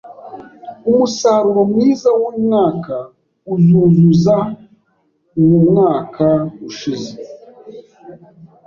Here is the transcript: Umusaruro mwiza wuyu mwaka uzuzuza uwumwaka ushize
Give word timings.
Umusaruro 0.89 1.61
mwiza 1.71 2.09
wuyu 2.17 2.39
mwaka 2.45 2.95
uzuzuza 3.53 4.35
uwumwaka 5.39 6.27
ushize 6.69 7.11